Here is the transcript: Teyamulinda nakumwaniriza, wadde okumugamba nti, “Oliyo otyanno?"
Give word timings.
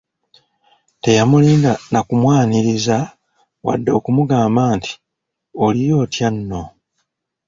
Teyamulinda 1.03 1.71
nakumwaniriza, 1.91 2.97
wadde 3.65 3.89
okumugamba 3.99 4.61
nti, 4.77 4.91
“Oliyo 5.65 5.95
otyanno?" 6.03 6.61